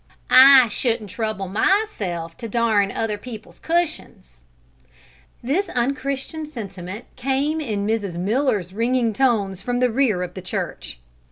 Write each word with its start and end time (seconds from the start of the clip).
"I 0.31 0.67
shouldn't 0.67 1.11
trouble 1.11 1.47
myself 1.47 2.35
to 2.37 2.49
darn 2.49 2.91
other 2.91 3.19
people's 3.19 3.59
cushions!" 3.59 4.41
This 5.43 5.69
unchristian 5.69 6.47
sentiment 6.47 7.05
came 7.15 7.61
in 7.61 7.85
Mrs. 7.85 8.17
Miller's 8.17 8.73
ringing 8.73 9.13
tones 9.13 9.61
from 9.61 9.77
the 9.79 9.91
rear 9.91 10.23
of 10.23 10.33
the 10.33 10.41
church. 10.41 10.97